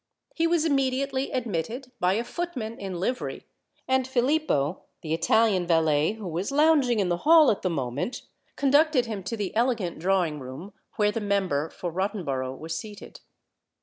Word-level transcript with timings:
He 0.33 0.47
was 0.47 0.65
immediately 0.65 1.29
admitted 1.31 1.91
by 1.99 2.13
a 2.13 2.23
footman 2.23 2.79
in 2.79 2.99
livery; 2.99 3.45
and 3.87 4.07
Filippo, 4.07 4.81
the 5.03 5.13
Italian 5.13 5.67
valet, 5.67 6.13
who 6.13 6.27
was 6.27 6.51
lounging 6.51 6.97
in 6.99 7.09
the 7.09 7.17
hall 7.17 7.51
at 7.51 7.61
the 7.61 7.69
moment, 7.69 8.23
conducted 8.55 9.05
him 9.05 9.21
to 9.21 9.37
the 9.37 9.55
elegant 9.55 9.99
drawing 9.99 10.39
room 10.39 10.73
where 10.95 11.11
the 11.11 11.21
Member 11.21 11.69
for 11.69 11.91
Rottenborough 11.91 12.57
was 12.57 12.75
seated. 12.75 13.19